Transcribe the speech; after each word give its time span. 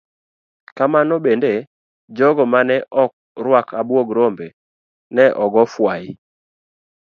Kamano 0.77 1.15
bende, 1.25 1.53
jogo 2.17 2.43
mane 2.53 2.75
ok 3.03 3.11
ruak 3.43 3.67
abuog 3.79 4.07
rombe 4.17 4.47
ne 5.15 5.25
ogo 5.43 5.61
fwai. 5.73 6.05